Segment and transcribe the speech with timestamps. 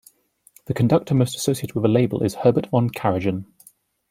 [0.65, 3.45] The conductor most associated with the label is Herbert von Karajan.